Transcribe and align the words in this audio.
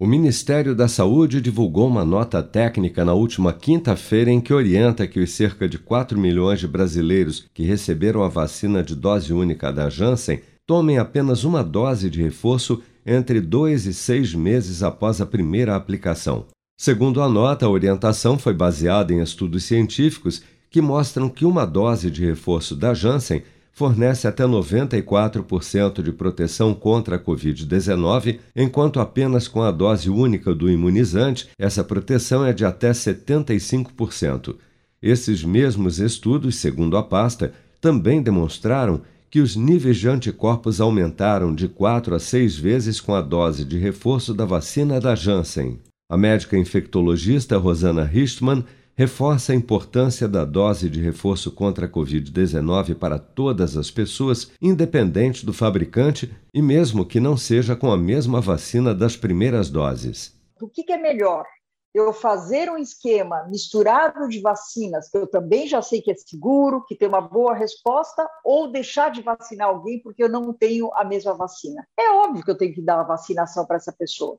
O 0.00 0.06
Ministério 0.06 0.74
da 0.74 0.88
Saúde 0.88 1.42
divulgou 1.42 1.86
uma 1.86 2.06
nota 2.06 2.42
técnica 2.42 3.04
na 3.04 3.12
última 3.12 3.52
quinta-feira 3.52 4.30
em 4.30 4.40
que 4.40 4.50
orienta 4.50 5.06
que 5.06 5.20
os 5.20 5.30
cerca 5.30 5.68
de 5.68 5.78
4 5.78 6.18
milhões 6.18 6.58
de 6.58 6.66
brasileiros 6.66 7.44
que 7.52 7.64
receberam 7.64 8.22
a 8.22 8.28
vacina 8.28 8.82
de 8.82 8.94
dose 8.94 9.30
única 9.30 9.70
da 9.70 9.90
Janssen 9.90 10.40
tomem 10.66 10.96
apenas 10.96 11.44
uma 11.44 11.62
dose 11.62 12.08
de 12.08 12.22
reforço 12.22 12.82
entre 13.04 13.42
dois 13.42 13.84
e 13.84 13.92
seis 13.92 14.34
meses 14.34 14.82
após 14.82 15.20
a 15.20 15.26
primeira 15.26 15.76
aplicação. 15.76 16.46
Segundo 16.78 17.20
a 17.20 17.28
nota, 17.28 17.66
a 17.66 17.70
orientação 17.70 18.38
foi 18.38 18.54
baseada 18.54 19.12
em 19.12 19.20
estudos 19.20 19.64
científicos 19.64 20.42
que 20.70 20.80
mostram 20.80 21.28
que 21.28 21.44
uma 21.44 21.66
dose 21.66 22.10
de 22.10 22.24
reforço 22.24 22.74
da 22.74 22.94
Janssen 22.94 23.42
fornece 23.72 24.28
até 24.28 24.44
94% 24.44 26.02
de 26.02 26.12
proteção 26.12 26.74
contra 26.74 27.16
a 27.16 27.18
Covid-19, 27.18 28.38
enquanto 28.54 29.00
apenas 29.00 29.48
com 29.48 29.62
a 29.62 29.70
dose 29.70 30.10
única 30.10 30.54
do 30.54 30.70
imunizante 30.70 31.48
essa 31.58 31.82
proteção 31.82 32.44
é 32.44 32.52
de 32.52 32.64
até 32.64 32.90
75%. 32.90 34.56
Esses 35.02 35.42
mesmos 35.42 35.98
estudos, 35.98 36.56
segundo 36.56 36.96
a 36.96 37.02
pasta, 37.02 37.52
também 37.80 38.22
demonstraram 38.22 39.00
que 39.30 39.40
os 39.40 39.54
níveis 39.54 39.96
de 39.96 40.08
anticorpos 40.08 40.80
aumentaram 40.80 41.54
de 41.54 41.68
4 41.68 42.14
a 42.14 42.18
6 42.18 42.58
vezes 42.58 43.00
com 43.00 43.14
a 43.14 43.22
dose 43.22 43.64
de 43.64 43.78
reforço 43.78 44.34
da 44.34 44.44
vacina 44.44 45.00
da 45.00 45.14
Janssen. 45.14 45.78
A 46.10 46.16
médica 46.16 46.58
infectologista 46.58 47.56
Rosana 47.56 48.04
Richtmann 48.04 48.64
reforça 49.00 49.52
a 49.52 49.56
importância 49.56 50.28
da 50.28 50.44
dose 50.44 50.90
de 50.90 51.00
reforço 51.00 51.50
contra 51.50 51.86
a 51.86 51.88
Covid-19 51.88 52.94
para 52.94 53.18
todas 53.18 53.74
as 53.74 53.90
pessoas, 53.90 54.52
independente 54.60 55.46
do 55.46 55.54
fabricante 55.54 56.30
e 56.52 56.60
mesmo 56.60 57.06
que 57.06 57.18
não 57.18 57.34
seja 57.34 57.74
com 57.74 57.90
a 57.90 57.96
mesma 57.96 58.42
vacina 58.42 58.94
das 58.94 59.16
primeiras 59.16 59.70
doses. 59.70 60.38
O 60.60 60.68
que 60.68 60.84
é 60.92 60.98
melhor? 60.98 61.46
Eu 61.94 62.12
fazer 62.12 62.70
um 62.70 62.76
esquema 62.76 63.48
misturado 63.48 64.28
de 64.28 64.38
vacinas, 64.42 65.08
que 65.08 65.16
eu 65.16 65.26
também 65.26 65.66
já 65.66 65.80
sei 65.80 66.02
que 66.02 66.10
é 66.10 66.14
seguro, 66.14 66.84
que 66.86 66.94
tem 66.94 67.08
uma 67.08 67.22
boa 67.22 67.54
resposta, 67.54 68.28
ou 68.44 68.70
deixar 68.70 69.10
de 69.10 69.22
vacinar 69.22 69.68
alguém 69.68 69.98
porque 70.02 70.22
eu 70.22 70.28
não 70.28 70.52
tenho 70.52 70.92
a 70.92 71.06
mesma 71.06 71.32
vacina. 71.32 71.88
É 71.98 72.10
óbvio 72.10 72.44
que 72.44 72.50
eu 72.50 72.58
tenho 72.58 72.74
que 72.74 72.82
dar 72.82 73.00
a 73.00 73.04
vacinação 73.04 73.64
para 73.64 73.76
essa 73.76 73.94
pessoa. 73.94 74.38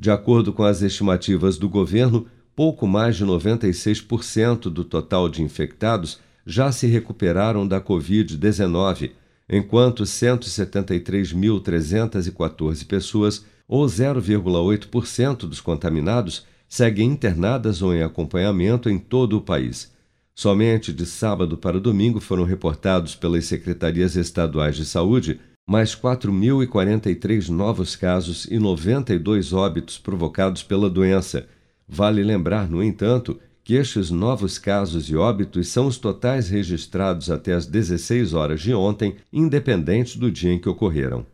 De 0.00 0.10
acordo 0.10 0.50
com 0.50 0.62
as 0.62 0.80
estimativas 0.80 1.58
do 1.58 1.68
governo, 1.68 2.26
pouco 2.56 2.86
mais 2.86 3.16
de 3.16 3.26
96% 3.26 4.70
do 4.70 4.82
total 4.82 5.28
de 5.28 5.42
infectados 5.42 6.18
já 6.46 6.72
se 6.72 6.86
recuperaram 6.86 7.68
da 7.68 7.82
Covid-19 7.82 9.10
enquanto 9.48 10.02
173.314 10.04 12.86
pessoas, 12.86 13.44
ou 13.66 13.86
0,8% 13.86 15.46
dos 15.46 15.60
contaminados, 15.60 16.46
seguem 16.68 17.10
internadas 17.10 17.82
ou 17.82 17.94
em 17.94 18.02
acompanhamento 18.02 18.90
em 18.90 18.98
todo 18.98 19.36
o 19.36 19.40
país. 19.40 19.92
Somente 20.34 20.92
de 20.92 21.04
sábado 21.04 21.56
para 21.56 21.80
domingo 21.80 22.20
foram 22.20 22.44
reportados 22.44 23.16
pelas 23.16 23.46
secretarias 23.46 24.14
estaduais 24.14 24.76
de 24.76 24.84
saúde 24.84 25.40
mais 25.68 25.94
4.043 25.94 27.50
novos 27.50 27.94
casos 27.94 28.46
e 28.46 28.58
92 28.58 29.52
óbitos 29.52 29.98
provocados 29.98 30.62
pela 30.62 30.88
doença. 30.88 31.46
Vale 31.86 32.22
lembrar, 32.22 32.70
no 32.70 32.82
entanto, 32.82 33.38
que 33.62 33.74
estes 33.74 34.10
novos 34.10 34.58
casos 34.58 35.10
e 35.10 35.16
óbitos 35.16 35.68
são 35.68 35.86
os 35.86 35.98
totais 35.98 36.48
registrados 36.48 37.30
até 37.30 37.52
as 37.52 37.66
16 37.66 38.32
horas 38.32 38.62
de 38.62 38.72
ontem, 38.72 39.16
independente 39.30 40.18
do 40.18 40.30
dia 40.32 40.50
em 40.50 40.58
que 40.58 40.70
ocorreram. 40.70 41.26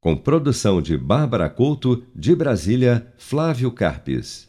Com 0.00 0.16
produção 0.16 0.80
de 0.80 0.96
Bárbara 0.96 1.50
Couto, 1.50 2.04
de 2.14 2.36
Brasília, 2.36 3.12
Flávio 3.18 3.72
Carpes. 3.72 4.46